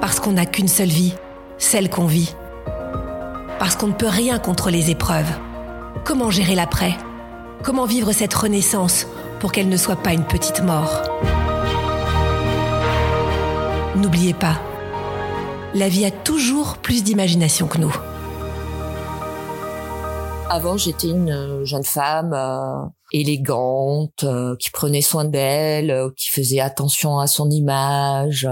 [0.00, 1.14] Parce qu'on n'a qu'une seule vie,
[1.58, 2.34] celle qu'on vit.
[3.58, 5.30] Parce qu'on ne peut rien contre les épreuves.
[6.04, 6.96] Comment gérer l'après?
[7.62, 9.06] Comment vivre cette renaissance
[9.40, 11.02] pour qu'elle ne soit pas une petite mort?
[13.96, 14.58] N'oubliez pas,
[15.74, 17.94] la vie a toujours plus d'imagination que nous.
[20.48, 26.58] Avant, j'étais une euh, jeune femme euh, élégante, euh, qui prenait soin d'elle, qui faisait
[26.60, 28.48] attention à son image,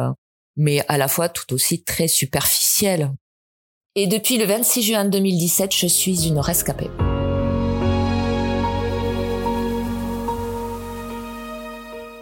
[0.58, 3.10] mais à la fois tout aussi très superficielle.
[3.94, 6.90] Et depuis le 26 juin 2017, je suis une rescapée.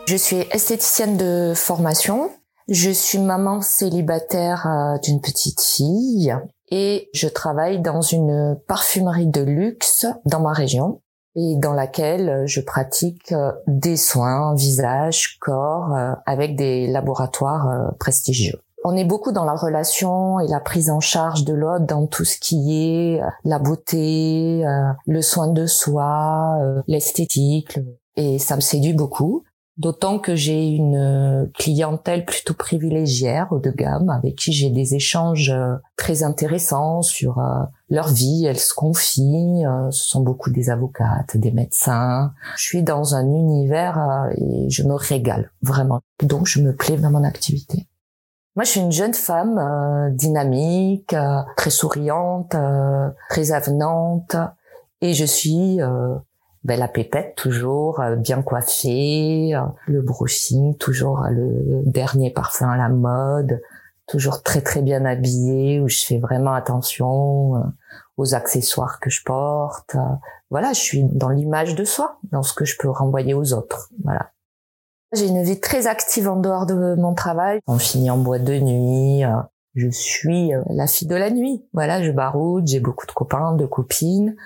[0.07, 2.31] Je suis esthéticienne de formation.
[2.69, 6.35] Je suis maman célibataire euh, d'une petite fille
[6.71, 11.01] et je travaille dans une parfumerie de luxe dans ma région
[11.37, 17.91] et dans laquelle je pratique euh, des soins visage, corps euh, avec des laboratoires euh,
[18.01, 18.59] prestigieux.
[18.85, 22.25] On est beaucoup dans la relation et la prise en charge de l'autre dans tout
[22.25, 27.77] ce qui est euh, la beauté, euh, le soin de soi, euh, l'esthétique.
[27.77, 29.43] le- Et ça me séduit beaucoup.
[29.79, 34.95] D'autant que j'ai une euh, clientèle plutôt privilégiée, haut de gamme, avec qui j'ai des
[34.95, 38.47] échanges euh, très intéressants sur euh, leur vie.
[38.47, 39.65] Elles se confient.
[39.91, 42.33] Ce sont beaucoup des avocates, des médecins.
[42.57, 46.01] Je suis dans un univers et je me régale vraiment.
[46.23, 47.87] Donc je me plais dans mon activité.
[48.55, 51.15] Moi, je suis une jeune femme dynamique,
[51.59, 52.57] très souriante,
[53.29, 54.37] très avenante,
[55.03, 55.79] et je suis
[56.67, 62.69] ben, la pépette toujours, euh, bien coiffée, euh, le brushing, toujours euh, le dernier parfum
[62.69, 63.63] à la mode,
[64.09, 67.73] toujours très très bien habillée, où je fais vraiment attention
[68.17, 69.97] aux accessoires que je porte.
[70.51, 73.91] voilà, je suis dans l'image de soi, dans ce que je peux renvoyer aux autres.
[74.03, 74.33] Voilà.
[75.13, 77.61] J'ai une vie très active en dehors de mon travail.
[77.69, 79.23] On finit en boîte de nuit.
[79.75, 81.65] Je suis la fille de la nuit.
[81.73, 84.37] Voilà, je baroude, j'ai beaucoup de copains, de copines.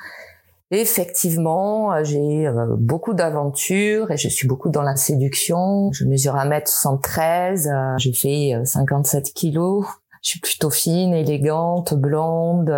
[0.73, 5.91] Effectivement, euh, j'ai euh, beaucoup d'aventures et je suis beaucoup dans la séduction.
[5.93, 9.85] Je mesure 1m73, euh, fait euh, 57 kilos.
[10.23, 12.71] Je suis plutôt fine, élégante, blonde,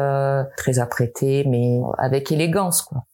[0.56, 3.04] très apprêtée, mais avec élégance, quoi.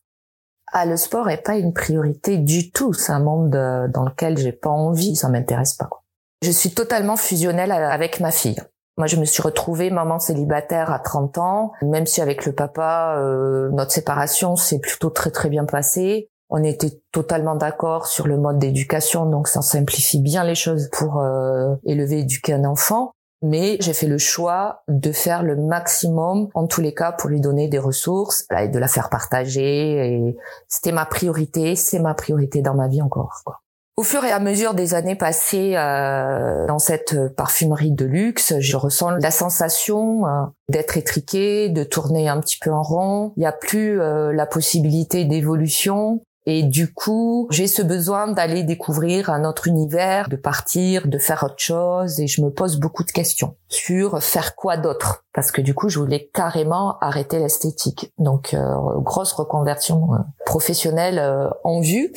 [0.70, 2.92] Ah, le sport est pas une priorité du tout.
[2.92, 5.86] C'est un monde dans lequel j'ai pas envie, ça m'intéresse pas.
[5.86, 6.02] Quoi.
[6.42, 8.60] Je suis totalement fusionnelle avec ma fille.
[8.98, 13.14] Moi, je me suis retrouvée maman célibataire à 30 ans, même si avec le papa,
[13.16, 16.28] euh, notre séparation s'est plutôt très très bien passée.
[16.50, 21.20] On était totalement d'accord sur le mode d'éducation, donc ça simplifie bien les choses pour
[21.20, 23.12] euh, élever, éduquer un enfant.
[23.40, 27.40] Mais j'ai fait le choix de faire le maximum, en tous les cas, pour lui
[27.40, 30.08] donner des ressources et de la faire partager.
[30.08, 33.42] Et c'était ma priorité, c'est ma priorité dans ma vie encore.
[33.44, 33.60] Quoi.
[33.98, 38.76] Au fur et à mesure des années passées euh, dans cette parfumerie de luxe, je
[38.76, 43.32] ressens la sensation euh, d'être étriquée, de tourner un petit peu en rond.
[43.36, 46.20] Il n'y a plus euh, la possibilité d'évolution.
[46.46, 51.42] Et du coup, j'ai ce besoin d'aller découvrir un autre univers, de partir, de faire
[51.42, 52.20] autre chose.
[52.20, 55.24] Et je me pose beaucoup de questions sur faire quoi d'autre.
[55.34, 58.12] Parce que du coup, je voulais carrément arrêter l'esthétique.
[58.16, 61.20] Donc, euh, grosse reconversion euh, professionnelle
[61.64, 62.12] en vue.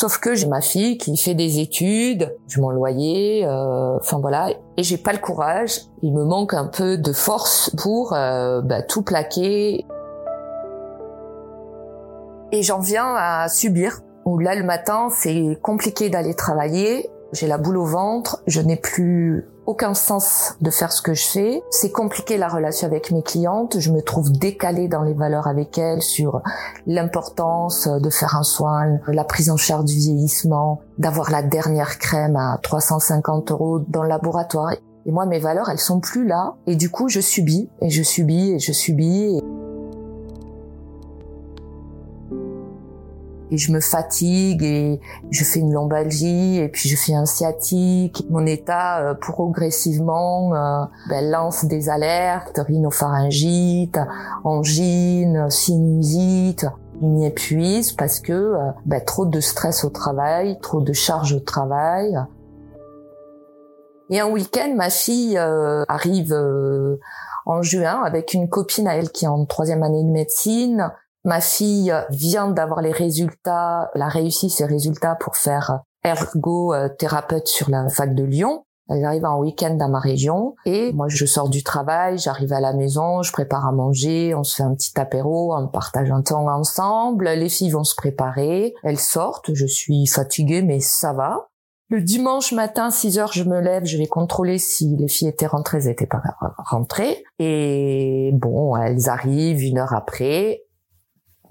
[0.00, 4.50] Sauf que j'ai ma fille qui fait des études, je mon loyer, euh, enfin voilà,
[4.76, 5.80] et j'ai pas le courage.
[6.02, 9.84] Il me manque un peu de force pour euh, bah, tout plaquer.
[12.52, 13.98] Et j'en viens à subir.
[14.24, 18.76] Où là le matin c'est compliqué d'aller travailler J'ai la boule au ventre, je n'ai
[18.76, 21.62] plus aucun sens de faire ce que je fais.
[21.70, 23.78] C'est compliqué la relation avec mes clientes.
[23.80, 26.40] Je me trouve décalée dans les valeurs avec elles sur
[26.86, 32.36] l'importance de faire un soin, la prise en charge du vieillissement, d'avoir la dernière crème
[32.36, 34.72] à 350 euros dans le laboratoire.
[35.04, 36.54] Et moi, mes valeurs, elles sont plus là.
[36.66, 39.38] Et du coup, je subis, et je subis, et je subis.
[43.56, 45.00] Je me fatigue et
[45.30, 48.24] je fais une lombalgie et puis je fais un sciatique.
[48.30, 53.98] Mon état euh, progressivement euh, ben, lance des alertes, rhinopharyngite,
[54.44, 56.66] angine, sinusite.
[57.00, 61.32] Il m'y épuise parce que euh, ben, trop de stress au travail, trop de charge
[61.32, 62.18] au travail.
[64.10, 66.34] Et un week-end, ma fille arrive
[67.44, 70.90] en juin avec une copine à elle qui est en troisième année de médecine
[71.24, 77.70] Ma fille vient d'avoir les résultats, elle a réussi ses résultats pour faire ergothérapeute sur
[77.70, 78.64] la fac de Lyon.
[78.90, 82.60] Elle arrive en week-end dans ma région et moi je sors du travail, j'arrive à
[82.60, 86.22] la maison, je prépare à manger, on se fait un petit apéro, on partage un
[86.22, 91.48] temps ensemble, les filles vont se préparer, elles sortent, je suis fatiguée mais ça va.
[91.90, 95.46] Le dimanche matin, 6 heures, je me lève, je vais contrôler si les filles étaient
[95.46, 96.20] rentrées, elles n'étaient pas
[96.58, 97.24] rentrées.
[97.38, 100.64] Et bon, elles arrivent une heure après,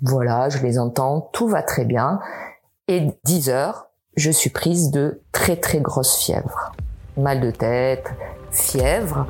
[0.02, 2.20] voilà, je les entends, tout va très bien.
[2.88, 6.74] Et 10 heures, je suis prise de très très grosse fièvre.
[7.18, 8.12] Mal de tête,
[8.52, 9.28] fièvre.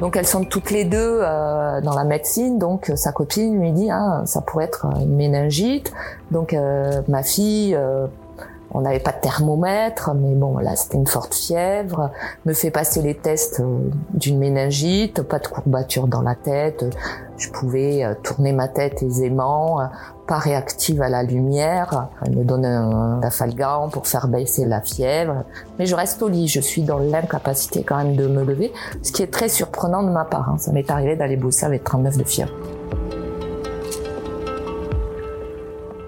[0.00, 3.90] Donc elles sont toutes les deux euh, dans la médecine, donc sa copine lui dit
[3.90, 5.92] ah ça pourrait être une méningite.
[6.30, 8.06] Donc euh, ma fille euh,
[8.72, 12.10] on n'avait pas de thermomètre, mais bon, là, c'était une forte fièvre.
[12.46, 16.84] Me fait passer les tests euh, d'une méningite, pas de courbature dans la tête.
[17.36, 19.84] Je pouvais euh, tourner ma tête aisément, euh,
[20.28, 22.08] pas réactive à la lumière.
[22.24, 25.44] Elle me donne un afalgan pour faire baisser la fièvre.
[25.78, 26.46] Mais je reste au lit.
[26.46, 30.10] Je suis dans l'incapacité quand même de me lever, ce qui est très surprenant de
[30.10, 30.48] ma part.
[30.48, 30.58] Hein.
[30.58, 32.52] Ça m'est arrivé d'aller bosser avec 39 de fièvre.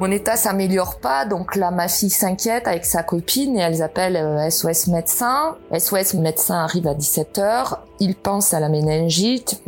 [0.03, 4.51] Mon état s'améliore pas, donc là ma fille s'inquiète avec sa copine et elles appellent
[4.51, 5.55] SOS euh, médecin.
[5.79, 9.63] SOS médecin arrive à 17h, il pense à la méningite.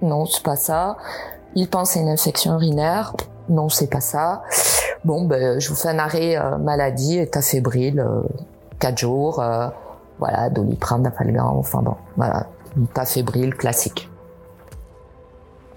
[0.00, 0.96] Non, c'est pas ça.
[1.56, 3.16] Il pense à une infection urinaire.
[3.48, 4.42] Non, c'est pas ça.
[5.04, 8.22] Bon, ben, je vous fais un arrêt euh, maladie, état fébrile, euh,
[8.78, 9.66] 4 jours, euh,
[10.20, 12.46] voilà, doliprane, dapalgan, enfin bon, voilà,
[12.80, 14.09] état fébrile classique.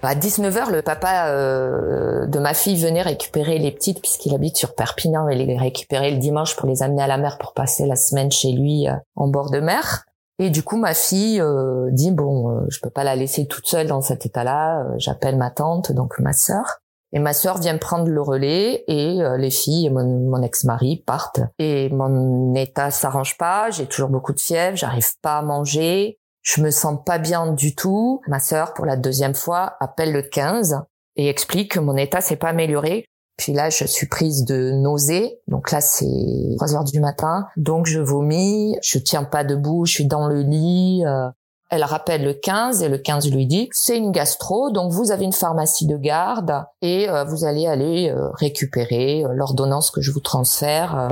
[0.04, 4.74] À 19h, le papa euh, de ma fille venait récupérer les petites puisqu'il habite sur
[4.74, 7.96] Perpignan et les récupérer le dimanche pour les amener à la mer pour passer la
[7.96, 10.04] semaine chez lui euh, en bord de mer.
[10.38, 13.86] Et du coup, ma fille euh, dit bon, je peux pas la laisser toute seule
[13.86, 14.84] dans cet état-là.
[14.98, 16.80] J'appelle ma tante, donc ma sœur.
[17.12, 21.40] Et ma sœur vient prendre le relais et les filles et mon, mon ex-mari partent.
[21.60, 23.70] Et mon état s'arrange pas.
[23.70, 24.76] J'ai toujours beaucoup de fièvre.
[24.76, 26.18] J'arrive pas à manger.
[26.44, 28.20] Je me sens pas bien du tout.
[28.28, 30.82] Ma sœur, pour la deuxième fois, appelle le 15
[31.16, 33.06] et explique que mon état s'est pas amélioré.
[33.38, 35.40] Puis là, je suis prise de nausées.
[35.48, 36.04] Donc là, c'est
[36.56, 37.46] 3 heures du matin.
[37.56, 38.76] Donc je vomis.
[38.82, 39.86] Je tiens pas debout.
[39.86, 41.02] Je suis dans le lit.
[41.06, 41.30] Euh.
[41.70, 45.24] Elle rappelle le 15 et le 15 lui dit c'est une gastro, donc vous avez
[45.24, 50.20] une pharmacie de garde et euh, vous allez aller euh, récupérer l'ordonnance que je vous
[50.20, 51.08] transfère.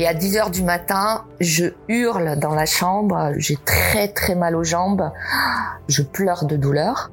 [0.00, 4.56] Et à 10 heures du matin, je hurle dans la chambre, j'ai très très mal
[4.56, 5.12] aux jambes,
[5.86, 7.12] je pleure de douleur.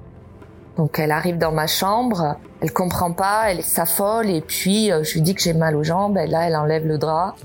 [0.78, 4.32] Donc elle arrive dans ma chambre, elle comprend pas, elle s'affole.
[4.32, 6.88] Et puis euh, je lui dis que j'ai mal aux jambes, et là elle enlève
[6.88, 7.36] le drap.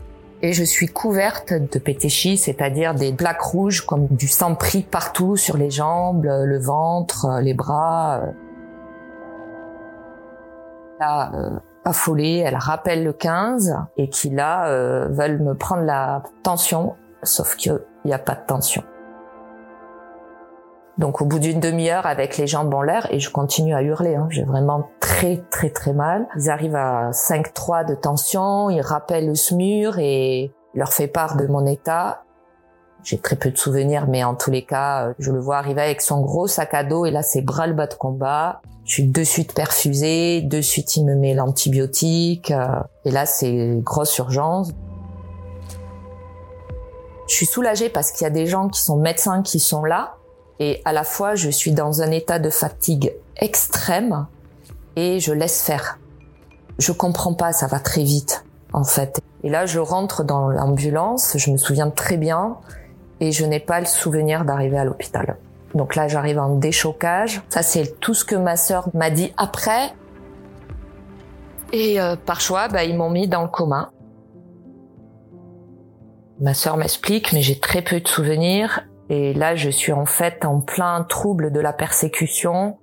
[0.41, 5.37] Et je suis couverte de pétéchis, c'est-à-dire des plaques rouges comme du sang pris partout
[5.37, 8.23] sur les jambes, le ventre, les bras.
[10.99, 11.51] Là, euh,
[11.87, 17.57] affolée, elle rappelle le 15 et qui là euh, veulent me prendre la tension, sauf
[17.57, 18.83] qu'il n'y a pas de tension.
[20.99, 24.17] Donc au bout d'une demi-heure avec les jambes en l'air et je continue à hurler,
[24.17, 26.27] hein, j'ai vraiment très très très mal.
[26.37, 31.47] Ils arrivent à 5-3 de tension, ils rappellent le SMUR et leur fait part de
[31.47, 32.23] mon état
[33.07, 35.81] j'ai très peu de souvenirs, mais en tous les cas, euh, je le vois arriver
[35.81, 38.61] avec son gros sac à dos et là, c'est bras le bas de combat.
[38.87, 42.67] Je suis de suite perfusée, de suite il me met l'antibiotique euh,
[43.05, 44.71] et là, c'est grosse urgence.
[47.29, 50.15] Je suis soulagée parce qu'il y a des gens qui sont médecins qui sont là
[50.61, 54.29] et à la fois, je suis dans un état de fatigue extrême
[54.95, 55.99] et je laisse faire.
[56.79, 59.21] Je comprends pas, ça va très vite en fait.
[59.43, 62.57] Et là, je rentre dans l'ambulance, je me souviens très bien,
[63.21, 65.37] et je n'ai pas le souvenir d'arriver à l'hôpital.
[65.75, 67.43] Donc là, j'arrive en déchocage.
[67.49, 69.93] Ça, c'est tout ce que ma sœur m'a dit après.
[71.73, 73.91] Et euh, par choix, bah, ils m'ont mis dans le coma.
[76.41, 78.87] Ma sœur m'explique, mais j'ai très peu de souvenirs.
[79.09, 82.79] Et là, je suis en fait en plein trouble de la persécution.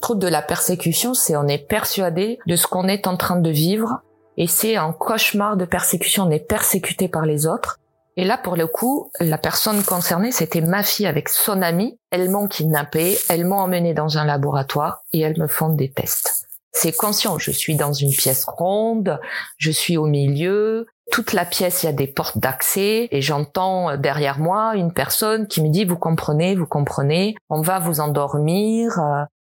[0.00, 3.50] Trouble de la persécution, c'est on est persuadé de ce qu'on est en train de
[3.50, 4.00] vivre.
[4.36, 6.24] Et c'est un cauchemar de persécution.
[6.24, 7.78] On est persécuté par les autres.
[8.20, 11.98] Et là, pour le coup, la personne concernée, c'était ma fille avec son amie.
[12.10, 16.46] Elles m'ont kidnappée, elles m'ont emmenée dans un laboratoire et elles me font des tests.
[16.70, 19.18] C'est conscient, je suis dans une pièce ronde,
[19.56, 23.96] je suis au milieu, toute la pièce, il y a des portes d'accès et j'entends
[23.96, 29.00] derrière moi une personne qui me dit vous comprenez, vous comprenez, on va vous endormir.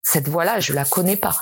[0.02, 1.36] Cette voix-là, je la connais pas.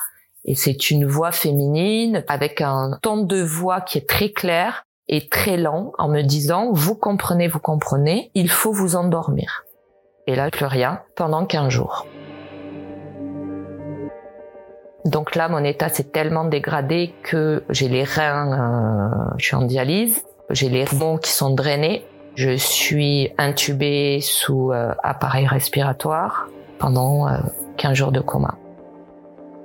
[0.45, 5.29] Et c'est une voix féminine avec un ton de voix qui est très clair et
[5.29, 9.65] très lent en me disant vous comprenez, vous comprenez, il faut vous endormir.
[10.27, 12.07] Et là, plus rien pendant 15 jours.
[15.05, 19.63] Donc là, mon état s'est tellement dégradé que j'ai les reins, euh, je suis en
[19.63, 22.07] dialyse, j'ai les poumons qui sont drainés,
[22.37, 27.27] je suis intubée sous euh, appareil respiratoire pendant
[27.77, 28.55] 15 euh, jours de coma.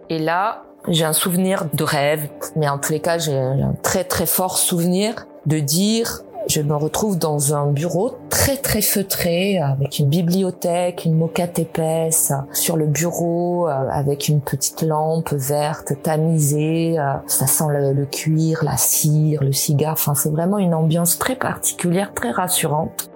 [0.09, 4.03] Et là, j'ai un souvenir de rêve, mais en tous les cas, j'ai un très
[4.03, 9.99] très fort souvenir de dire je me retrouve dans un bureau très très feutré avec
[9.99, 16.97] une bibliothèque, une moquette épaisse sur le bureau euh, avec une petite lampe verte tamisée.
[16.97, 19.93] Euh, ça sent le, cuir, la cire, le cigare.
[19.93, 23.11] Enfin, c'est vraiment une ambiance très particulière, très rassurante.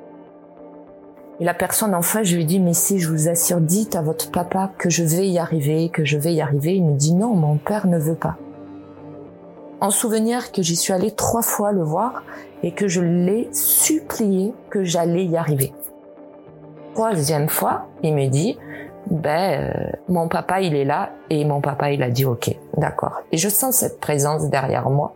[1.40, 4.04] Et la personne en face, je lui dis, mais si je vous assure, dites à
[4.04, 6.76] votre papa que je vais y arriver, que je vais y arriver.
[6.76, 8.38] Il me dit, non, mon père ne veut pas.
[9.84, 12.24] En souvenir que j'y suis allée trois fois le voir
[12.64, 15.74] et que je l'ai supplié que j'allais y arriver.
[16.94, 18.58] Troisième fois, il me dit,
[19.12, 23.24] ben, euh, mon papa, il est là, et mon papa, il a dit ok, d'accord.
[23.34, 25.16] Et je sens cette présence derrière moi.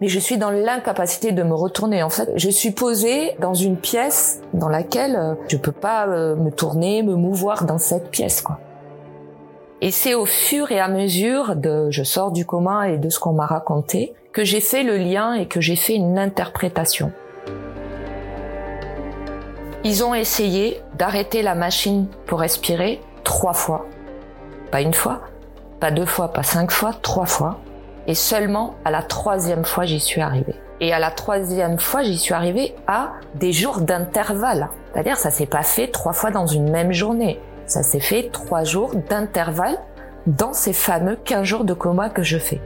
[0.00, 2.02] Mais je suis dans l'incapacité de me retourner.
[2.02, 6.34] En fait, je suis posée dans une pièce dans laquelle euh, je peux pas euh,
[6.34, 8.58] me tourner, me mouvoir dans cette pièce, quoi.
[9.80, 13.20] Et c'est au fur et à mesure de je sors du coma et de ce
[13.20, 17.12] qu'on m'a raconté que j'ai fait le lien et que j'ai fait une interprétation.
[19.84, 23.86] Ils ont essayé d'arrêter la machine pour respirer trois fois.
[24.72, 25.20] Pas une fois,
[25.78, 27.60] pas deux fois, pas cinq fois, trois fois.
[28.08, 30.56] Et seulement à la troisième fois, j'y suis arrivée.
[30.80, 34.70] Et à la troisième fois, j'y suis arrivée à des jours d'intervalle.
[34.92, 37.38] C'est-à-dire, ça s'est pas fait trois fois dans une même journée.
[37.68, 39.78] Ça s'est fait trois jours d'intervalle
[40.26, 42.62] dans ces fameux 15 jours de coma que je fais.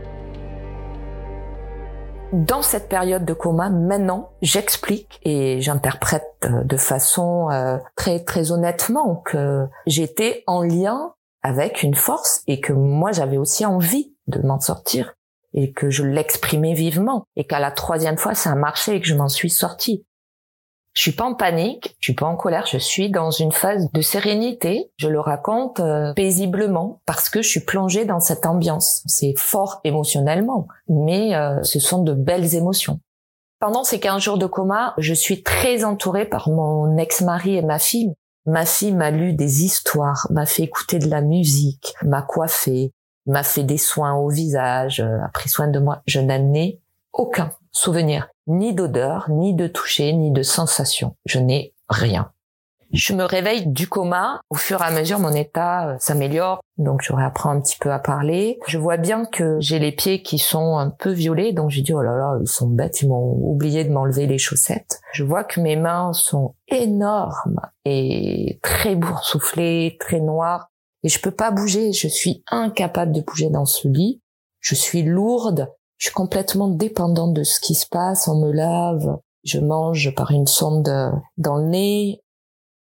[2.33, 8.53] Dans cette période de coma, maintenant, j'explique et j'interprète euh, de façon euh, très très
[8.53, 14.39] honnêtement que j'étais en lien avec une force et que moi j'avais aussi envie de
[14.39, 15.15] m'en sortir
[15.53, 19.09] et que je l'exprimais vivement et qu'à la troisième fois ça a marché et que
[19.09, 20.07] je m'en suis sortie.
[20.95, 23.91] Je suis pas en panique, je suis pas en colère, je suis dans une phase
[23.93, 24.91] de sérénité.
[24.99, 29.03] Je le raconte euh, paisiblement parce que je suis plongée dans cette ambiance.
[29.07, 33.01] C'est fort émotionnellement, mais euh, ce sont de belles émotions.
[33.59, 37.79] Pendant ces 15 jours de coma, je suis très entourée par mon ex-mari et ma
[37.79, 38.13] fille.
[38.45, 42.93] Ma fille m'a lu des histoires, m'a fait écouter de la musique, m'a coiffé,
[43.27, 46.03] m'a fait des soins au visage, euh, a pris soin de moi.
[46.07, 46.81] Je n'en ai
[47.13, 51.17] aucun souvenir, ni d'odeur, ni de toucher, ni de sensation.
[51.27, 52.33] Je n'ai rien.
[52.93, 54.43] Je me réveille du coma.
[54.51, 56.61] Au fur et à mesure, mon état euh, s'améliore.
[56.77, 58.59] Donc, je réapprends un petit peu à parler.
[58.67, 61.55] Je vois bien que j'ai les pieds qui sont un peu violets.
[61.55, 63.01] Donc, j'ai dit, oh là là, ils sont bêtes.
[63.01, 65.01] Ils m'ont oublié de m'enlever les chaussettes.
[65.15, 70.69] Je vois que mes mains sont énormes et très boursouflées, très noires.
[71.03, 71.93] Et je peux pas bouger.
[71.93, 74.21] Je suis incapable de bouger dans ce lit.
[74.61, 75.73] Je suis lourde.
[76.03, 78.27] Je suis complètement dépendante de ce qui se passe.
[78.27, 80.93] On me lave, je mange par une sonde
[81.37, 82.25] dans le nez.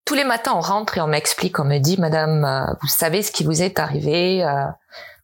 [0.04, 3.24] Tous les matins, on rentre et on m'explique, on me dit, Madame, euh, vous savez
[3.24, 4.66] ce qui vous est arrivé euh,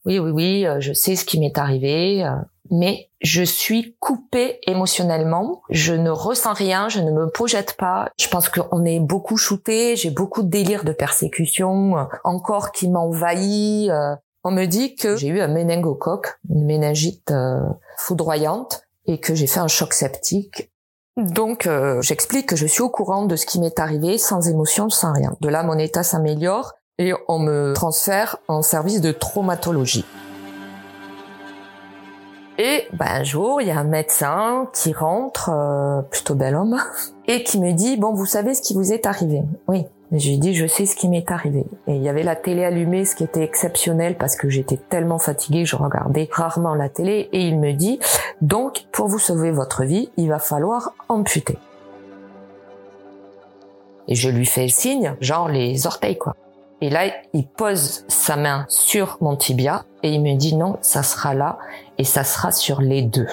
[0.07, 2.29] Oui, oui, oui, euh, je sais ce qui m'est arrivé.
[2.73, 5.63] Mais je suis coupée émotionnellement.
[5.71, 8.11] Je ne ressens rien, je ne me projette pas.
[8.19, 9.95] Je pense qu'on est beaucoup shooté.
[9.95, 13.89] J'ai beaucoup de délire de persécution, encore qui m'envahit.
[14.47, 17.61] On me dit que j'ai eu un méningocoque, une méningite euh,
[17.97, 20.71] foudroyante, et que j'ai fait un choc septique.
[21.17, 24.91] Donc euh, j'explique que je suis au courant de ce qui m'est arrivé, sans émotion,
[24.91, 25.35] sans rien.
[25.41, 30.05] De là, mon état s'améliore et on me transfère en service de traumatologie.
[32.59, 36.79] Et ben, un jour, il y a un médecin qui rentre, euh, plutôt bel homme,
[37.27, 39.43] et qui me dit, bon, vous savez ce qui vous est arrivé?
[39.67, 39.87] Oui.
[40.13, 41.65] Je lui dis, je sais ce qui m'est arrivé.
[41.87, 45.19] Et il y avait la télé allumée, ce qui était exceptionnel parce que j'étais tellement
[45.19, 47.29] fatiguée, je regardais rarement la télé.
[47.33, 47.99] Et il me dit,
[48.41, 51.59] donc, pour vous sauver votre vie, il va falloir amputer.
[54.07, 56.37] Et je lui fais le signe, genre les orteils, quoi.
[56.81, 61.03] Et là, il pose sa main sur mon tibia et il me dit non, ça
[61.03, 61.59] sera là
[61.97, 63.29] et ça sera sur les deux.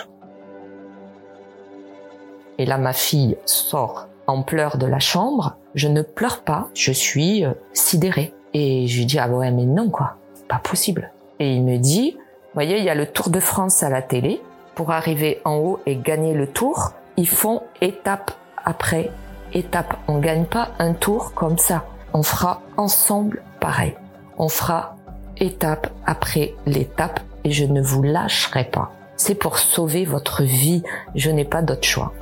[2.58, 5.58] Et là, ma fille sort en pleurs de la chambre.
[5.76, 8.34] Je ne pleure pas, je suis euh, sidérée.
[8.54, 10.16] Et je lui dis, ah ouais, mais non, quoi,
[10.48, 11.12] pas possible.
[11.40, 12.18] Et il me dit,
[12.54, 14.42] voyez, il y a le Tour de France à la télé.
[14.76, 18.32] Pour arriver en haut et gagner le tour, ils font étape
[18.64, 19.12] après
[19.54, 19.98] étape.
[20.08, 21.84] On gagne pas un tour comme ça.
[22.14, 23.96] On fera ensemble pareil.
[24.38, 24.96] On fera
[25.38, 28.92] étape après l'étape et je ne vous lâcherai pas.
[29.18, 30.84] C'est pour sauver votre vie.
[31.16, 32.14] Je n'ai pas d'autre choix.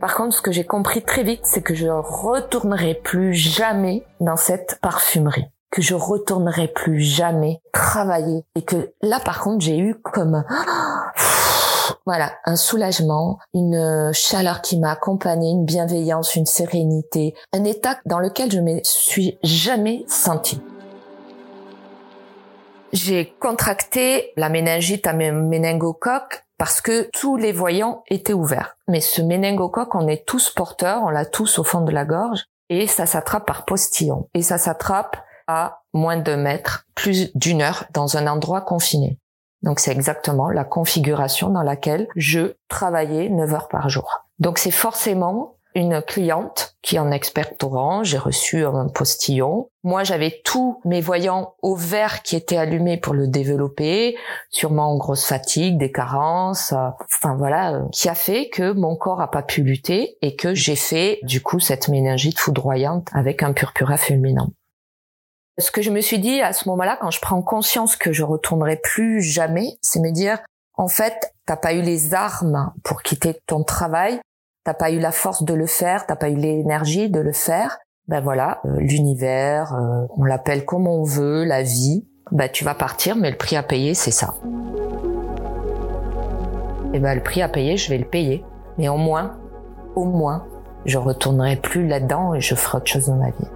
[0.00, 4.36] Par contre, ce que j'ai compris très vite, c'est que je retournerai plus jamais dans
[4.36, 9.94] cette parfumerie que je retournerai plus jamais travailler et que là par contre j'ai eu
[9.96, 10.42] comme
[12.06, 18.18] voilà un soulagement, une chaleur qui m'a accompagnée, une bienveillance, une sérénité, un état dans
[18.18, 20.60] lequel je me suis jamais sentie.
[22.94, 28.76] J'ai contracté la méningite à mes méningocoque parce que tous les voyants étaient ouverts.
[28.88, 32.44] Mais ce méningocoque, on est tous porteurs, on l'a tous au fond de la gorge,
[32.68, 34.28] et ça s'attrape par postillon.
[34.34, 39.18] Et ça s'attrape à moins de mètres, plus d'une heure, dans un endroit confiné.
[39.62, 44.26] Donc c'est exactement la configuration dans laquelle je travaillais 9 heures par jour.
[44.38, 49.68] Donc c'est forcément une cliente qui est en experte orange, j'ai reçu un postillon.
[49.84, 54.16] Moi, j'avais tous mes voyants au vert qui étaient allumés pour le développer,
[54.50, 58.96] sûrement en grosse fatigue, des carences, euh, enfin voilà, euh, qui a fait que mon
[58.96, 63.42] corps a pas pu lutter et que j'ai fait du coup cette méningite foudroyante avec
[63.42, 64.50] un purpura fulminant.
[65.58, 68.22] Ce que je me suis dit à ce moment-là, quand je prends conscience que je
[68.22, 70.38] retournerai plus jamais, c'est me dire,
[70.74, 74.20] en fait, t'as pas eu les armes pour quitter ton travail,
[74.68, 77.78] t'as pas eu la force de le faire, t'as pas eu l'énergie de le faire,
[78.06, 82.74] ben voilà, euh, l'univers, euh, on l'appelle comme on veut, la vie, ben tu vas
[82.74, 84.34] partir, mais le prix à payer, c'est ça.
[86.92, 88.44] Et ben le prix à payer, je vais le payer,
[88.76, 89.38] mais au moins,
[89.96, 90.44] au moins,
[90.84, 93.48] je retournerai plus là-dedans et je ferai autre chose dans ma vie.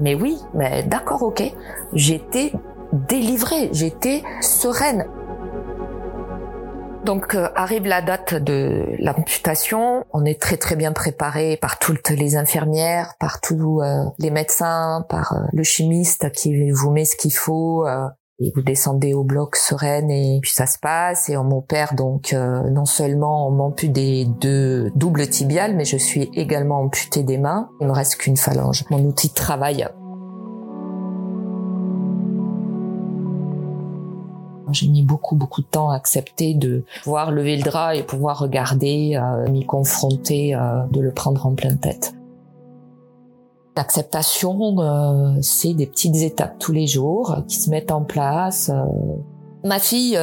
[0.00, 1.44] Mais oui, mais d'accord, ok,
[1.92, 2.50] j'étais
[2.92, 5.06] délivrée, j'étais sereine.
[7.04, 12.10] Donc euh, arrive la date de l'amputation, on est très très bien préparé par toutes
[12.10, 17.16] les infirmières, par tous euh, les médecins, par euh, le chimiste qui vous met ce
[17.16, 17.86] qu'il faut
[18.40, 22.32] et vous descendez au bloc sereine et puis ça se passe et on m'opère donc
[22.32, 27.68] non seulement on m'ampute des deux doubles tibiales mais je suis également amputée des mains.
[27.80, 28.84] Il me reste qu'une phalange.
[28.90, 29.88] Mon outil de travail
[34.72, 38.38] J'ai mis beaucoup beaucoup de temps à accepter de pouvoir lever le drap et pouvoir
[38.38, 42.14] regarder, euh, m'y confronter, euh, de le prendre en pleine tête.
[43.76, 48.72] L'acceptation, euh, c'est des petites étapes tous les jours qui se mettent en place.
[49.64, 50.18] Ma fille,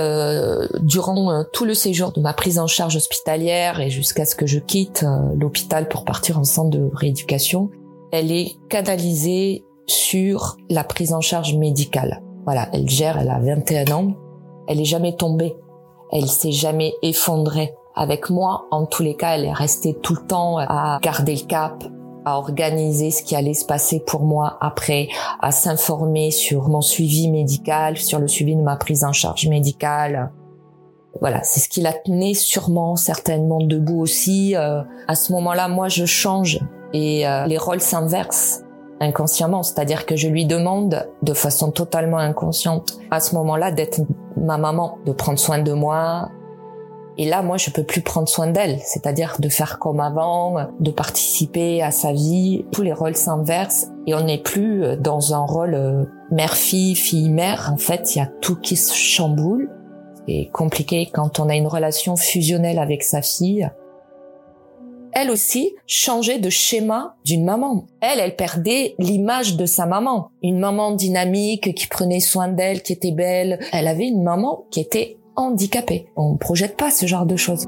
[0.81, 4.59] durant tout le séjour de ma prise en charge hospitalière et jusqu'à ce que je
[4.59, 5.05] quitte
[5.35, 7.69] l'hôpital pour partir en centre de rééducation,
[8.11, 12.21] elle est canalisée sur la prise en charge médicale.
[12.45, 14.15] Voilà, elle gère, elle a 21 ans,
[14.67, 15.55] elle est jamais tombée.
[16.11, 17.73] Elle s'est jamais effondrée.
[17.95, 21.45] Avec moi, en tous les cas, elle est restée tout le temps à garder le
[21.45, 21.83] cap,
[22.25, 25.07] à organiser ce qui allait se passer pour moi après,
[25.41, 30.31] à s'informer sur mon suivi médical, sur le suivi de ma prise en charge médicale.
[31.21, 34.55] Voilà, c'est ce qui la tenait sûrement, certainement debout aussi.
[34.55, 36.59] Euh, à ce moment-là, moi, je change
[36.93, 38.61] et euh, les rôles s'inversent
[38.99, 44.01] inconsciemment, c'est-à-dire que je lui demande de façon totalement inconsciente à ce moment-là d'être
[44.45, 46.29] ma maman, de prendre soin de moi.
[47.17, 50.91] Et là, moi, je peux plus prendre soin d'elle, c'est-à-dire de faire comme avant, de
[50.91, 52.65] participer à sa vie.
[52.71, 57.71] Tous les rôles s'inversent et on n'est plus dans un rôle euh, mère-fille, fille-mère.
[57.73, 59.69] En fait, il y a tout qui se chamboule.
[60.27, 63.69] C'est compliqué quand on a une relation fusionnelle avec sa fille
[65.15, 67.87] elle aussi changeait de schéma d'une maman.
[68.01, 70.29] Elle, elle perdait l'image de sa maman.
[70.43, 73.59] Une maman dynamique qui prenait soin d'elle, qui était belle.
[73.71, 76.09] Elle avait une maman qui était handicapée.
[76.17, 77.65] On ne projette pas ce genre de choses.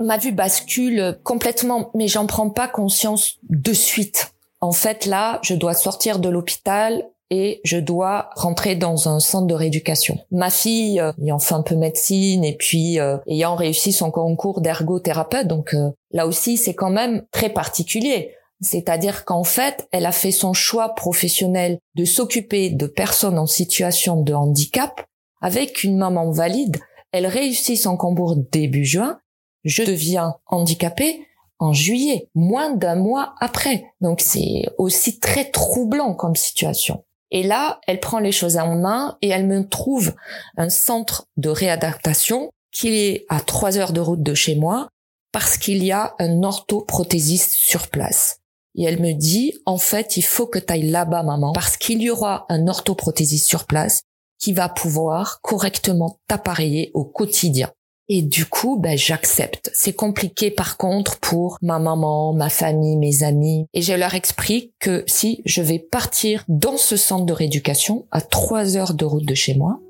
[0.00, 4.34] Ma vue bascule complètement, mais j'en prends pas conscience de suite.
[4.60, 9.46] En fait, là, je dois sortir de l'hôpital et je dois rentrer dans un centre
[9.46, 10.18] de rééducation.
[10.30, 14.60] Ma fille, euh, ayant fait un peu médecine et puis euh, ayant réussi son concours
[14.60, 18.34] d'ergothérapeute, donc euh, là aussi c'est quand même très particulier.
[18.60, 24.20] C'est-à-dire qu'en fait, elle a fait son choix professionnel de s'occuper de personnes en situation
[24.20, 25.04] de handicap
[25.40, 26.76] avec une maman valide.
[27.12, 29.20] Elle réussit son concours début juin.
[29.62, 31.20] Je deviens handicapée
[31.60, 33.84] en juillet, moins d'un mois après.
[34.00, 37.04] Donc c'est aussi très troublant comme situation.
[37.30, 40.14] Et là, elle prend les choses en main et elle me trouve
[40.56, 44.88] un centre de réadaptation qui est à trois heures de route de chez moi
[45.32, 48.38] parce qu'il y a un orthoprothésiste sur place.
[48.74, 52.10] Et elle me dit, en fait, il faut que tu là-bas, maman, parce qu'il y
[52.10, 54.02] aura un orthoprothésiste sur place
[54.38, 57.70] qui va pouvoir correctement t'appareiller au quotidien.
[58.10, 59.70] Et du coup, ben, j'accepte.
[59.74, 63.66] C'est compliqué par contre pour ma maman, ma famille, mes amis.
[63.74, 68.22] Et je leur explique que si je vais partir dans ce centre de rééducation à
[68.22, 69.80] trois heures de route de chez moi,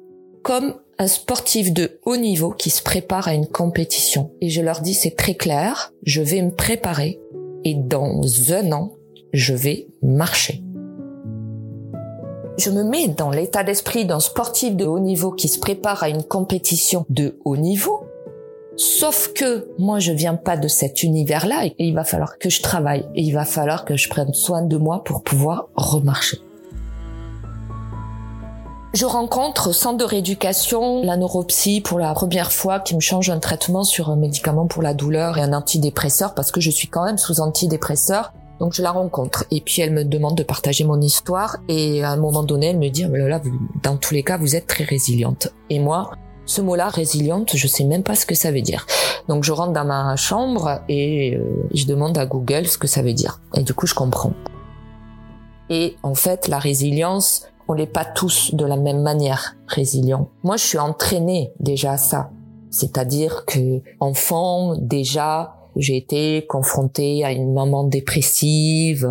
[0.42, 4.33] comme un sportif de haut niveau qui se prépare à une compétition.
[4.40, 7.20] Et je leur dis c'est très clair, je vais me préparer
[7.64, 8.94] et dans un an,
[9.33, 10.64] je vais marcher.
[12.59, 16.09] Je me mets dans l'état d'esprit d'un sportif de haut niveau qui se prépare à
[16.09, 18.08] une compétition de haut niveau
[18.78, 22.62] Sauf que moi, je viens pas de cet univers-là et il va falloir que je
[22.62, 26.38] travaille et il va falloir que je prenne soin de moi pour pouvoir remarcher.
[28.94, 33.40] Je rencontre centre de rééducation la neuropsy pour la première fois qui me change un
[33.40, 37.04] traitement sur un médicament pour la douleur et un antidépresseur parce que je suis quand
[37.04, 38.32] même sous antidépresseur.
[38.60, 42.10] Donc je la rencontre et puis elle me demande de partager mon histoire et à
[42.10, 43.40] un moment donné elle me dit oh là
[43.82, 46.12] dans tous les cas vous êtes très résiliente et moi
[46.48, 48.87] ce mot-là, résiliente, je sais même pas ce que ça veut dire.
[49.28, 53.02] Donc je rentre dans ma chambre et euh, je demande à Google ce que ça
[53.02, 53.40] veut dire.
[53.54, 54.32] Et du coup, je comprends.
[55.68, 60.30] Et en fait, la résilience, on n'est pas tous de la même manière résilients.
[60.42, 62.30] Moi, je suis entraînée déjà à ça.
[62.70, 69.09] C'est-à-dire que enfant, déjà, j'ai été confrontée à une maman dépressive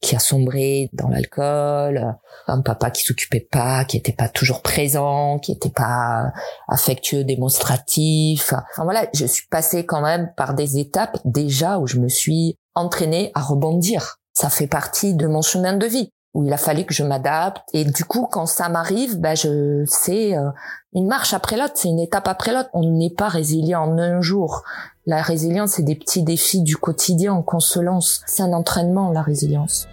[0.00, 2.16] qui a sombré dans l'alcool,
[2.46, 6.32] un papa qui s'occupait pas, qui était pas toujours présent, qui était pas
[6.68, 8.52] affectueux, démonstratif.
[8.52, 12.56] Enfin voilà, je suis passée quand même par des étapes déjà où je me suis
[12.74, 14.16] entraînée à rebondir.
[14.32, 17.62] Ça fait partie de mon chemin de vie où il a fallu que je m'adapte.
[17.72, 20.50] Et du coup, quand ça m'arrive, ben je sais euh,
[20.92, 22.68] une marche après l'autre, c'est une étape après l'autre.
[22.74, 24.62] On n'est pas résilient en un jour.
[25.06, 28.20] La résilience, c'est des petits défis du quotidien qu'on se lance.
[28.26, 29.88] C'est un entraînement, la résilience.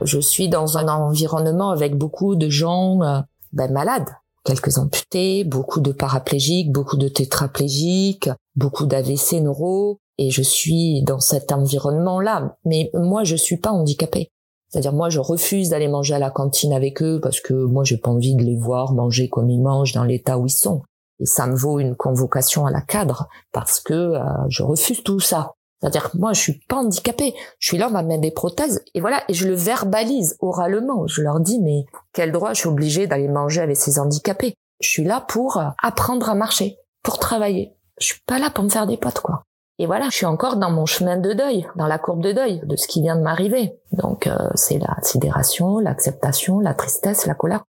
[0.00, 3.20] Je suis dans un environnement avec beaucoup de gens euh,
[3.52, 4.10] ben, malades,
[4.44, 11.18] quelques amputés, beaucoup de paraplégiques, beaucoup de tétraplégiques, beaucoup d'AVC neuro, et je suis dans
[11.18, 12.56] cet environnement-là.
[12.64, 14.30] Mais moi, je suis pas handicapée.
[14.72, 17.98] C'est-à-dire moi je refuse d'aller manger à la cantine avec eux parce que moi j'ai
[17.98, 20.82] pas envie de les voir manger comme ils mangent dans l'état où ils sont.
[21.20, 25.20] Et ça me vaut une convocation à la cadre parce que euh, je refuse tout
[25.20, 25.52] ça.
[25.78, 28.82] C'est-à-dire que moi je suis pas handicapée, je suis là on va mettre des prothèses
[28.94, 31.06] et voilà et je le verbalise oralement.
[31.06, 32.54] Je leur dis mais quel droit?
[32.54, 36.34] Je suis obligée d'aller manger avec ces handicapés Je suis là pour euh, apprendre à
[36.34, 37.76] marcher, pour travailler.
[38.00, 39.42] Je suis pas là pour me faire des potes quoi.
[39.78, 42.60] Et voilà, je suis encore dans mon chemin de deuil, dans la courbe de deuil
[42.64, 43.78] de ce qui vient de m'arriver.
[43.92, 47.64] Donc euh, c'est la sidération, l'acceptation, la tristesse, la colère.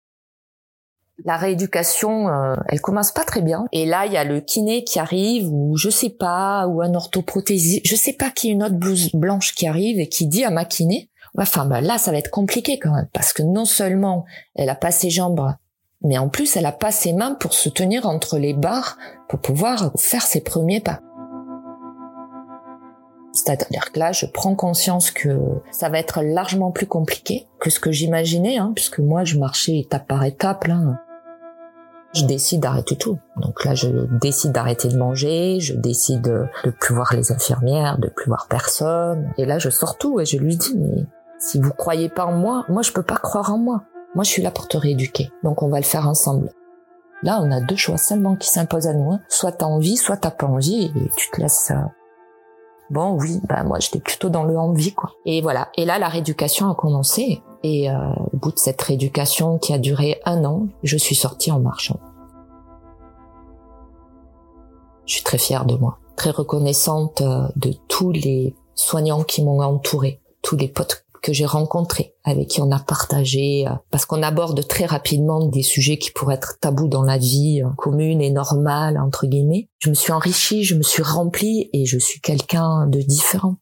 [1.24, 3.66] La rééducation, euh, elle commence pas très bien.
[3.72, 6.96] Et là, il y a le kiné qui arrive, ou je sais pas, ou un
[6.96, 10.50] orthoprothésiste, je sais pas qui, une autre blouse blanche qui arrive et qui dit à
[10.50, 14.26] ma kiné, enfin ben là, ça va être compliqué quand même, parce que non seulement
[14.56, 15.54] elle a pas ses jambes,
[16.02, 18.98] mais en plus elle a pas ses mains pour se tenir entre les barres
[19.30, 21.02] pour pouvoir faire ses premiers pas.
[23.34, 25.38] C'est-à-dire que là, je prends conscience que
[25.72, 29.80] ça va être largement plus compliqué que ce que j'imaginais, hein, puisque moi, je marchais
[29.80, 30.66] étape par étape.
[30.66, 31.00] Là.
[32.14, 33.20] Je décide d'arrêter tout.
[33.38, 33.88] Donc là, je
[34.20, 38.48] décide d'arrêter de manger, je décide de, de plus voir les infirmières, de plus voir
[38.50, 39.32] personne.
[39.38, 41.06] Et là, je sors tout et je lui dis, mais
[41.40, 43.84] si vous croyez pas en moi, moi, je peux pas croire en moi.
[44.14, 45.32] Moi, je suis là pour te rééduquer.
[45.44, 46.52] Donc, on va le faire ensemble.
[47.24, 49.14] Là, on a deux choix seulement qui s'imposent à nous.
[49.14, 49.22] Hein.
[49.30, 51.80] Soit t'as envie, soit t'as pas envie, et tu te laisses euh,
[52.92, 55.12] Bon, oui, bah moi j'étais plutôt dans le envie quoi.
[55.26, 55.70] Et voilà.
[55.78, 57.42] Et là, la rééducation a commencé.
[57.64, 57.96] Et euh,
[58.34, 62.02] au bout de cette rééducation qui a duré un an, je suis sortie en marchant.
[65.06, 69.62] Je suis très fière de moi, très reconnaissante euh, de tous les soignants qui m'ont
[69.62, 74.24] entourée, tous les potes que j'ai rencontrés, avec qui on a partagé, euh, parce qu'on
[74.24, 78.32] aborde très rapidement des sujets qui pourraient être tabous dans la vie euh, commune et
[78.32, 79.70] normale, entre guillemets.
[79.80, 83.58] Je me suis enrichie, je me suis remplie et je suis quelqu'un de différent.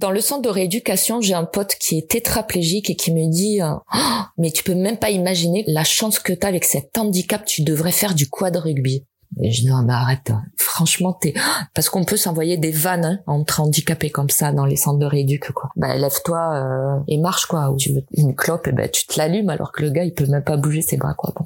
[0.00, 3.62] Dans le centre de rééducation, j'ai un pote qui est tétraplégique et qui me dit
[3.62, 6.98] euh, Oh, mais tu peux même pas imaginer la chance que tu as avec cet
[6.98, 9.04] handicap, tu devrais faire du quad rugby."
[9.42, 11.34] Et je dis non mais arrête, franchement t'es
[11.74, 15.06] parce qu'on peut s'envoyer des vannes hein, entre handicapés comme ça dans les centres de
[15.06, 15.70] rééduc quoi.
[15.76, 17.70] Bah lève-toi euh, et marche quoi.
[17.70, 20.14] Ou tu veux une clope et ben tu te l'allumes alors que le gars il
[20.14, 21.32] peut même pas bouger ses bras quoi.
[21.36, 21.44] Bon,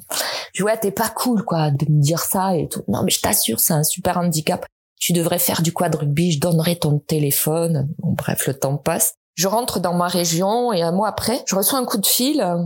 [0.53, 2.83] je dis ouais t'es pas cool quoi de me dire ça et tout.
[2.87, 4.65] Non mais je t'assure c'est un super handicap.
[4.99, 6.33] Tu devrais faire du quad rugby.
[6.33, 7.89] Je donnerai ton téléphone.
[7.99, 9.13] Bon bref le temps passe.
[9.35, 12.41] Je rentre dans ma région et un mois après je reçois un coup de fil.
[12.41, 12.65] Euh,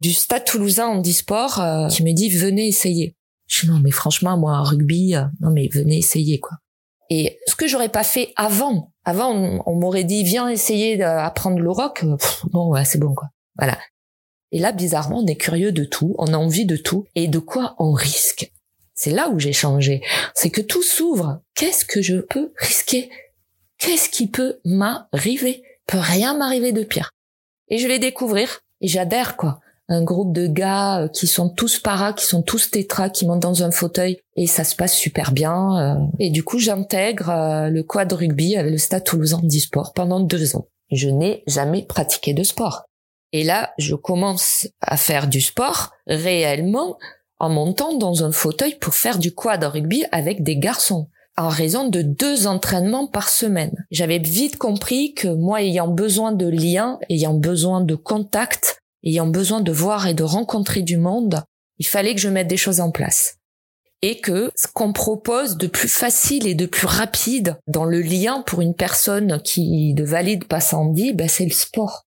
[0.00, 3.15] du Stade Toulousain en disport euh, qui me dit venez essayer.
[3.46, 6.58] Je dis non mais franchement moi rugby euh, non mais venez essayer quoi.
[7.08, 11.70] Et ce que j'aurais pas fait avant, avant on, m'aurait dit viens essayer d'apprendre le
[11.70, 12.04] rock,
[12.50, 13.28] bon ouais c'est bon quoi.
[13.56, 13.78] Voilà.
[14.52, 17.38] Et là bizarrement on est curieux de tout, on a envie de tout et de
[17.38, 18.52] quoi on risque?
[18.94, 20.02] C'est là où j'ai changé,
[20.34, 21.40] c'est que tout s'ouvre.
[21.54, 23.10] Qu'est-ce que je peux risquer?
[23.78, 25.62] Qu'est-ce qui peut m'arriver?
[25.86, 27.10] Peut rien m'arriver de pire.
[27.68, 31.78] Et je vais découvrir et j'adhère quoi un groupe de gars euh, qui sont tous
[31.78, 35.32] paras, qui sont tous tétras, qui montent dans un fauteuil et ça se passe super
[35.32, 35.78] bien.
[35.78, 36.06] Euh.
[36.18, 40.56] Et du coup, j'intègre euh, le quad rugby avec le Stade Toulousain d'e-sport pendant deux
[40.56, 40.66] ans.
[40.90, 42.84] Je n'ai jamais pratiqué de sport.
[43.32, 46.96] Et là, je commence à faire du sport réellement
[47.38, 51.88] en montant dans un fauteuil pour faire du quad rugby avec des garçons en raison
[51.88, 53.84] de deux entraînements par semaine.
[53.90, 59.60] J'avais vite compris que moi ayant besoin de liens, ayant besoin de contact, ayant besoin
[59.60, 61.42] de voir et de rencontrer du monde,
[61.78, 63.36] il fallait que je mette des choses en place.
[64.02, 68.42] Et que ce qu'on propose de plus facile et de plus rapide dans le lien
[68.42, 70.60] pour une personne qui de valide pas
[70.92, 72.04] dit, ben c'est le sport.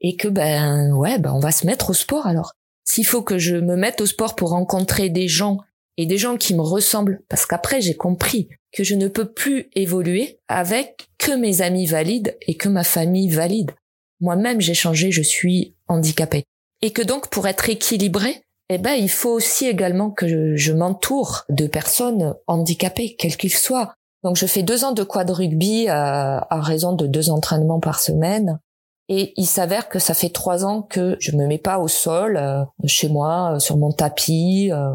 [0.00, 2.52] Et que ben ouais, ben on va se mettre au sport alors.
[2.84, 5.58] S'il faut que je me mette au sport pour rencontrer des gens
[5.96, 9.68] et des gens qui me ressemblent, parce qu'après j'ai compris que je ne peux plus
[9.74, 13.72] évoluer avec que mes amis valides et que ma famille valide.
[14.20, 16.44] Moi-même j'ai changé, je suis handicapé.
[16.82, 21.44] Et que donc pour être équilibré, eh ben il faut aussi également que je, m'entoure
[21.48, 23.94] de personnes handicapées, quelles qu'ils soient.
[24.24, 28.00] Donc je fais deux ans de quad rugby à, à raison de deux entraînements par
[28.00, 28.60] semaine.
[29.08, 32.36] Et il s'avère que ça fait trois ans que je me mets pas au sol,
[32.36, 34.70] euh, chez moi, euh, sur mon tapis.
[34.70, 34.90] Euh.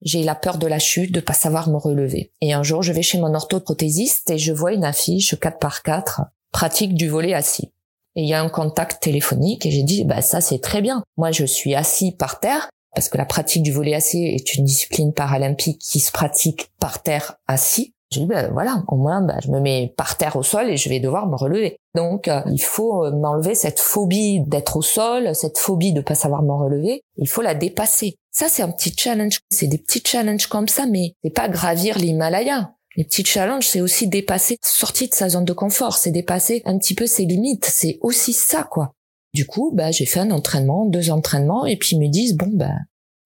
[0.00, 2.32] j'ai la peur de la chute, de pas savoir me relever.
[2.40, 5.82] Et un jour, je vais chez mon orthoprothésiste et je vois une affiche 4 par
[5.82, 7.72] 4 pratique du volet assis
[8.16, 11.02] et il y a un contact téléphonique et j'ai dit bah ça c'est très bien.
[11.16, 14.64] Moi je suis assis par terre parce que la pratique du volet assis est une
[14.64, 17.94] discipline paralympique qui se pratique par terre assis.
[18.10, 20.76] J'ai dit ben voilà, au moins bah, je me mets par terre au sol et
[20.76, 21.76] je vais devoir me relever.
[21.94, 26.14] Donc euh, il faut euh, m'enlever cette phobie d'être au sol, cette phobie de pas
[26.14, 27.00] savoir me relever.
[27.16, 28.16] Il faut la dépasser.
[28.30, 29.38] Ça c'est un petit challenge.
[29.50, 32.72] C'est des petits challenges comme ça, mais c'est pas gravir l'Himalaya.
[32.96, 36.78] Les petits challenges, c'est aussi dépasser, sortir de sa zone de confort, c'est dépasser un
[36.78, 38.92] petit peu ses limites, c'est aussi ça, quoi.
[39.32, 42.50] Du coup, bah, j'ai fait un entraînement, deux entraînements, et puis ils me disent, bon,
[42.52, 42.74] bah,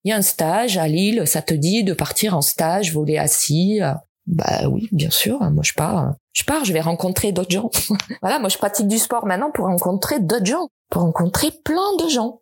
[0.04, 3.18] il y a un stage à Lille, ça te dit de partir en stage, voler
[3.18, 3.80] assis.
[4.26, 6.14] Bah oui, bien sûr, moi je pars.
[6.32, 7.70] Je pars, je vais rencontrer d'autres gens.
[8.22, 12.08] voilà, moi je pratique du sport maintenant pour rencontrer d'autres gens, pour rencontrer plein de
[12.08, 12.40] gens.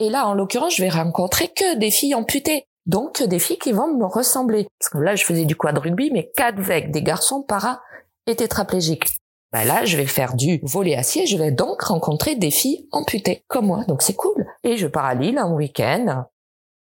[0.00, 2.64] Et là, en l'occurrence, je vais rencontrer que des filles amputées.
[2.86, 4.68] Donc des filles qui vont me ressembler.
[4.78, 7.80] Parce que là, je faisais du quad rugby, mais qu'avec des garçons para
[8.26, 9.18] et tétraplégiques.
[9.52, 13.44] Bah là, je vais faire du volet acier, je vais donc rencontrer des filles amputées,
[13.46, 14.44] comme moi, donc c'est cool.
[14.64, 16.24] Et je pars à Lille un week-end,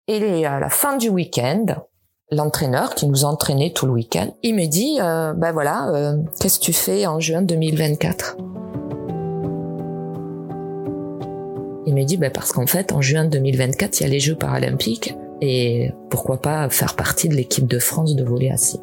[0.07, 1.65] et à la fin du week-end,
[2.31, 6.59] l'entraîneur qui nous entraînait tout le week-end, il me dit, euh, ben voilà, euh, qu'est-ce
[6.59, 8.37] que tu fais en juin 2024
[11.87, 14.37] Il me dit, ben parce qu'en fait, en juin 2024, il y a les Jeux
[14.37, 18.81] paralympiques, et pourquoi pas faire partie de l'équipe de France de volley assis.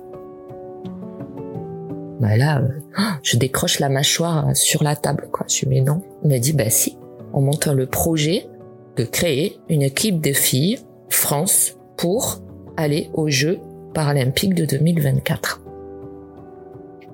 [2.19, 5.45] Bah là, euh, je décroche la mâchoire sur la table, quoi.
[5.49, 6.01] Je lui non.
[6.23, 6.97] Il m'a dit, bah si,
[7.33, 8.47] on monte le projet
[8.95, 12.41] de créer une équipe de filles France pour
[12.77, 13.59] aller aux Jeux
[13.93, 15.61] paralympiques de 2024.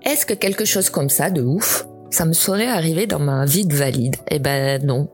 [0.04, 3.66] Est-ce que quelque chose comme ça, de ouf, ça me serait arrivé dans ma vie
[3.66, 4.16] de valide?
[4.30, 5.10] Eh ben non,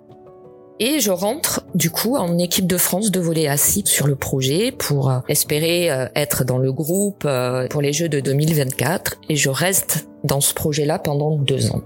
[0.79, 4.71] et je rentre du coup en équipe de France de voler assis sur le projet
[4.71, 9.35] pour euh, espérer euh, être dans le groupe euh, pour les Jeux de 2024 et
[9.35, 11.81] je reste dans ce projet-là pendant deux ans.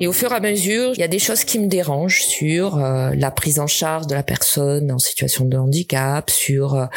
[0.00, 2.76] Et au fur et à mesure, il y a des choses qui me dérangent sur
[2.78, 6.88] la prise en charge de la personne en situation de handicap, sur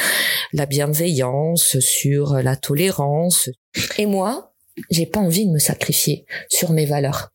[0.53, 3.49] la bienveillance, sur la tolérance.
[3.99, 4.53] Et moi,
[4.89, 7.29] j'ai pas envie de me sacrifier sur mes valeurs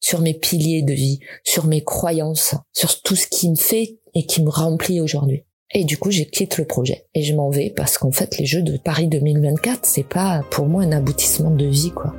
[0.00, 4.26] sur mes piliers de vie, sur mes croyances, sur tout ce qui me fait et
[4.26, 5.44] qui me remplit aujourd'hui.
[5.72, 8.46] Et du coup, j'ai quitté le projet et je m'en vais parce qu'en fait, les
[8.46, 12.14] Jeux de Paris 2024, c'est pas pour moi un aboutissement de vie, quoi.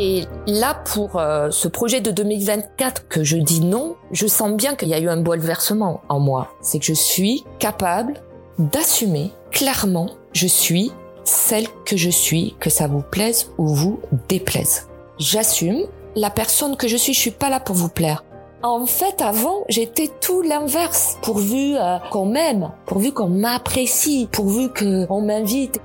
[0.00, 4.76] Et là, pour euh, ce projet de 2024 que je dis non, je sens bien
[4.76, 6.52] qu'il y a eu un bouleversement en moi.
[6.62, 8.14] C'est que je suis capable
[8.58, 10.92] d'assumer clairement, je suis
[11.24, 14.88] celle que je suis, que ça vous plaise ou vous déplaise.
[15.18, 18.24] J'assume la personne que je suis, je suis pas là pour vous plaire.
[18.62, 21.16] En fait, avant, j'étais tout l'inverse.
[21.22, 25.80] Pourvu euh, qu'on m'aime, pourvu qu'on m'apprécie, pourvu qu'on m'invite.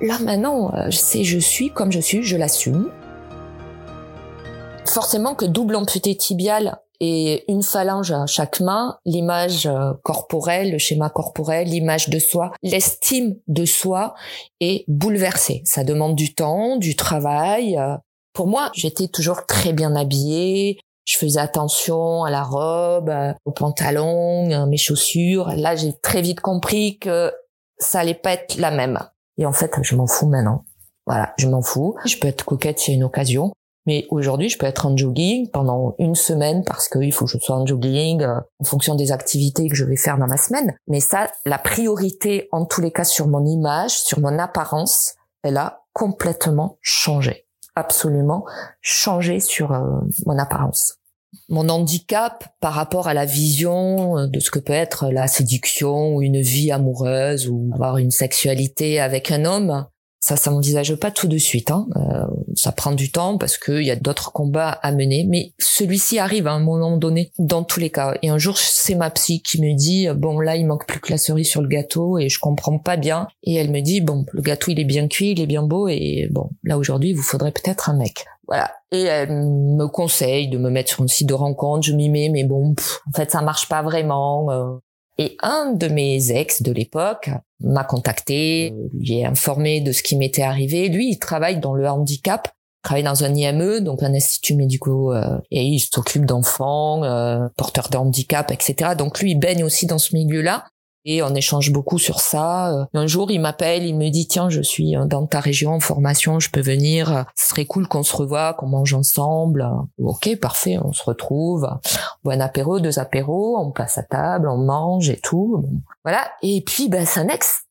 [0.00, 2.90] Là maintenant, euh, sais, je suis comme je suis, je l'assume
[4.88, 10.78] forcément que double amputé tibial et une phalange à chaque main, l'image euh, corporelle, le
[10.78, 14.14] schéma corporel, l'image de soi, l'estime de soi
[14.60, 15.60] est bouleversée.
[15.66, 17.78] Ça demande du temps, du travail.
[18.36, 20.78] Pour moi, j'étais toujours très bien habillée.
[21.06, 23.10] Je faisais attention à la robe,
[23.46, 25.48] au pantalon, mes chaussures.
[25.56, 27.32] Là, j'ai très vite compris que
[27.78, 28.98] ça allait pas être la même.
[29.38, 30.66] Et en fait, je m'en fous maintenant.
[31.06, 31.96] Voilà, je m'en fous.
[32.04, 33.52] Je peux être coquette a une occasion.
[33.86, 37.38] Mais aujourd'hui, je peux être en jogging pendant une semaine parce qu'il faut que je
[37.38, 40.76] sois en jogging euh, en fonction des activités que je vais faire dans ma semaine.
[40.88, 45.56] Mais ça, la priorité, en tous les cas, sur mon image, sur mon apparence, elle
[45.56, 47.45] a complètement changé.
[47.76, 48.44] Absolument
[48.80, 49.82] changé sur euh,
[50.24, 50.96] mon apparence.
[51.48, 56.14] Mon handicap par rapport à la vision euh, de ce que peut être la séduction
[56.14, 59.86] ou une vie amoureuse ou avoir une sexualité avec un homme,
[60.20, 61.70] ça, ça m'envisage pas tout de suite.
[61.70, 61.86] Hein.
[61.96, 65.26] Euh, ça prend du temps parce qu'il y a d'autres combats à mener.
[65.28, 68.14] Mais celui-ci arrive à un moment donné, dans tous les cas.
[68.22, 71.12] Et un jour, c'est ma psy qui me dit bon là, il manque plus que
[71.12, 73.28] la cerise sur le gâteau et je comprends pas bien.
[73.42, 75.88] Et elle me dit bon, le gâteau il est bien cuit, il est bien beau
[75.88, 78.24] et bon là aujourd'hui, il vous faudrait peut-être un mec.
[78.46, 78.70] Voilà.
[78.92, 81.86] Et elle me conseille de me mettre sur un site de rencontre.
[81.86, 82.74] Je m'y mets, mais bon,
[83.08, 84.50] en fait, ça marche pas vraiment.
[84.50, 84.76] Euh.
[85.18, 90.16] Et un de mes ex de l'époque m'a contacté, lui ai informé de ce qui
[90.16, 90.88] m'était arrivé.
[90.88, 95.14] Lui, il travaille dans le handicap, il travaille dans un IME, donc un institut médico,
[95.14, 98.90] euh, et il s'occupe d'enfants, euh, porteurs de handicap, etc.
[98.96, 100.64] Donc lui, il baigne aussi dans ce milieu-là
[101.06, 102.72] et on échange beaucoup sur ça.
[102.72, 105.72] Euh, un jour, il m'appelle, il me dit tiens, je suis euh, dans ta région
[105.72, 107.24] en formation, je peux venir.
[107.36, 109.66] Ce serait cool qu'on se revoie, qu'on mange ensemble.
[109.98, 111.64] Ok, parfait, on se retrouve.
[111.64, 111.78] On
[112.24, 115.64] boit un apéro, deux apéros, on passe à table, on mange et tout.
[116.04, 116.28] Voilà.
[116.42, 117.62] Et puis, ben, c'est un ex.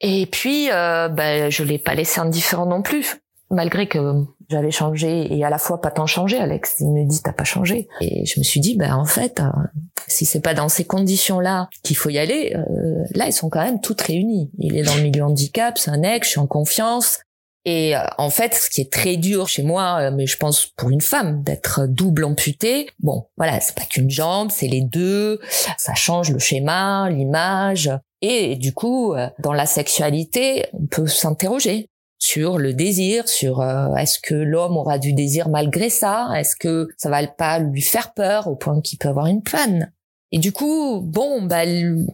[0.00, 3.20] Et puis, ben, je l'ai pas laissé indifférent non plus,
[3.50, 7.22] malgré que j'avais changé et à la fois pas tant changé Alex il me dit
[7.22, 7.88] t'as pas changé.
[8.00, 9.48] Et je me suis dit ben en fait euh,
[10.06, 13.48] si c'est pas dans ces conditions là qu'il faut y aller euh, là ils sont
[13.48, 14.50] quand même toutes réunies.
[14.58, 17.20] Il est dans le milieu handicap c'est un ex je suis en confiance.
[17.64, 20.90] Et euh, en fait ce qui est très dur chez moi mais je pense pour
[20.90, 25.40] une femme d'être double amputée bon voilà c'est pas qu'une jambe c'est les deux
[25.76, 27.90] ça change le schéma l'image.
[28.20, 31.88] Et du coup dans la sexualité on peut s'interroger
[32.28, 36.88] sur le désir, sur euh, est-ce que l'homme aura du désir malgré ça, est-ce que
[36.98, 39.92] ça va pas lui faire peur au point qu'il peut avoir une panne?
[40.30, 41.62] Et du coup, bon, bah,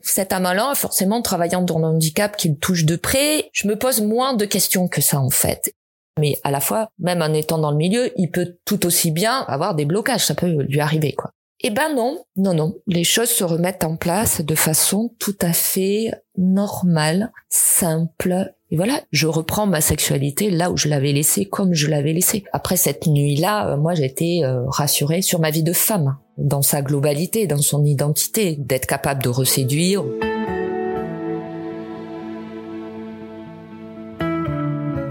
[0.03, 4.03] cet amant-là, forcément, travaillant dans le handicap qui le touche de près, je me pose
[4.03, 5.75] moins de questions que ça, en fait.
[6.21, 9.41] Mais à la fois, même en étant dans le milieu, il peut tout aussi bien
[9.49, 11.33] avoir des blocages, ça peut lui arriver, quoi.
[11.67, 12.75] Eh ben non, non, non.
[12.87, 18.55] Les choses se remettent en place de façon tout à fait normale, simple.
[18.75, 22.43] Et voilà, je reprends ma sexualité là où je l'avais laissée, comme je l'avais laissée.
[22.53, 26.83] Après cette nuit-là, euh, moi j'étais euh, rassurée sur ma vie de femme, dans sa
[26.83, 30.03] globalité, dans son identité, d'être capable de reséduire.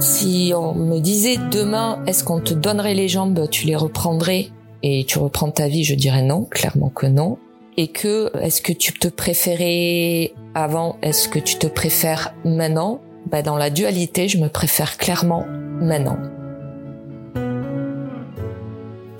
[0.01, 4.49] Si on me disait demain, est-ce qu'on te donnerait les jambes, tu les reprendrais?
[4.81, 7.37] Et tu reprends ta vie, je dirais non, clairement que non.
[7.77, 12.99] Et que est-ce que tu te préférais avant, est-ce que tu te préfères maintenant?
[13.33, 16.17] Bah, Dans la dualité, je me préfère clairement maintenant.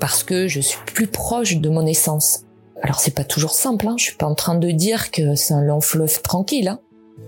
[0.00, 2.44] Parce que je suis plus proche de mon essence.
[2.82, 3.96] Alors c'est pas toujours simple, hein.
[3.98, 6.68] je suis pas en train de dire que c'est un long fleuve tranquille.
[6.68, 6.80] Hein.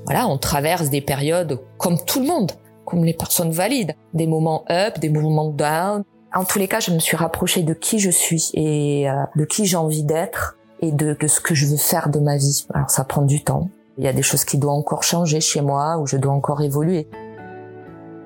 [0.06, 2.52] Voilà, on traverse des périodes comme tout le monde,
[2.86, 6.02] comme les personnes valides, des moments up, des moments down,
[6.36, 9.44] en tous les cas, je me suis rapprochée de qui je suis et euh, de
[9.46, 12.66] qui j'ai envie d'être et de, ce que je veux faire de ma vie.
[12.74, 13.70] Alors ça prend du temps.
[13.98, 16.62] Il y a des choses qui doivent encore changer chez moi où je dois encore
[16.62, 17.08] évoluer.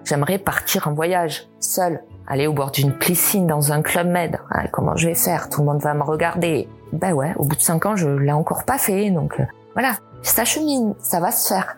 [0.04, 4.38] J'aimerais partir en voyage, seule, aller au bord d'une piscine dans un club med.
[4.50, 5.48] Ah, comment je vais faire?
[5.48, 6.68] Tout le monde va me regarder.
[6.92, 9.92] Ben ouais, au bout de cinq ans, je l'ai encore pas fait, donc euh, voilà.
[10.22, 11.76] Ça chemine, ça va se faire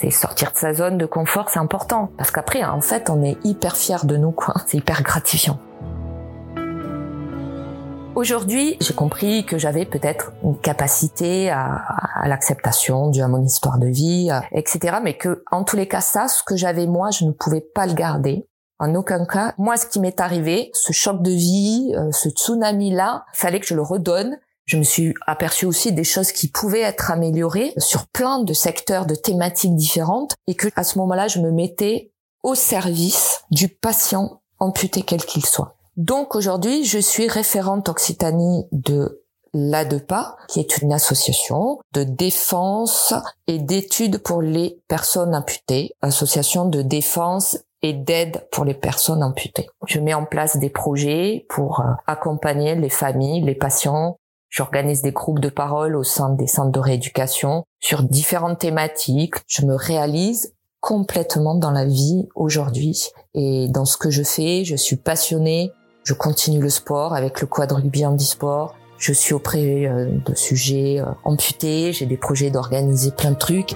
[0.00, 2.10] c'est sortir de sa zone de confort, c'est important.
[2.16, 4.54] Parce qu'après, en fait, on est hyper fier de nous, quoi.
[4.66, 5.58] C'est hyper gratifiant.
[8.20, 13.86] Aujourd'hui, j'ai compris que j'avais peut-être une capacité à, l'acceptation due à mon histoire de
[13.86, 14.98] vie, etc.
[15.02, 17.86] Mais que, en tous les cas, ça, ce que j'avais moi, je ne pouvais pas
[17.86, 18.46] le garder.
[18.78, 19.54] En aucun cas.
[19.56, 23.74] Moi, ce qui m'est arrivé, ce choc de vie, euh, ce tsunami-là, fallait que je
[23.74, 24.36] le redonne.
[24.66, 29.06] Je me suis aperçu aussi des choses qui pouvaient être améliorées sur plein de secteurs,
[29.06, 32.12] de thématiques différentes, et que à ce moment-là, je me mettais
[32.42, 35.79] au service du patient amputé quel qu'il soit.
[36.00, 39.22] Donc aujourd'hui, je suis référente Occitanie de
[39.52, 43.12] l'ADEPA, qui est une association de défense
[43.46, 49.68] et d'études pour les personnes amputées, association de défense et d'aide pour les personnes amputées.
[49.86, 54.16] Je mets en place des projets pour euh, accompagner les familles, les patients.
[54.48, 59.34] J'organise des groupes de parole au sein des centres de rééducation sur différentes thématiques.
[59.46, 64.64] Je me réalise complètement dans la vie aujourd'hui et dans ce que je fais.
[64.64, 65.72] Je suis passionnée.
[66.02, 68.74] Je continue le sport avec le quad rugby handisport.
[68.96, 71.92] Je suis auprès euh, de sujets euh, amputés.
[71.92, 73.74] J'ai des projets d'organiser plein de trucs.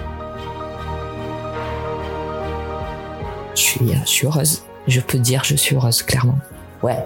[3.54, 4.62] Je suis, euh, je suis heureuse.
[4.88, 6.38] Je peux dire je suis heureuse, clairement.
[6.82, 7.04] Ouais.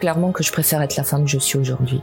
[0.00, 2.02] Clairement que je préfère être la femme que je suis aujourd'hui.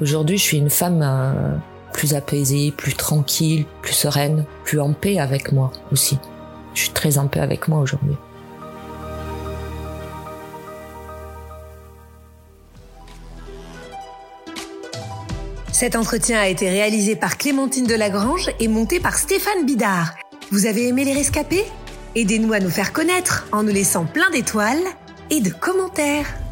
[0.00, 1.60] Aujourd'hui, je suis une femme
[1.92, 6.18] plus apaisée, plus tranquille, plus sereine, plus en paix avec moi aussi.
[6.74, 8.16] Je suis très en paix avec moi aujourd'hui.
[15.78, 20.14] Cet entretien a été réalisé par Clémentine Delagrange et monté par Stéphane Bidard.
[20.50, 21.66] Vous avez aimé les rescapés?
[22.14, 24.82] Aidez-nous à nous faire connaître en nous laissant plein d'étoiles
[25.28, 26.45] et de commentaires.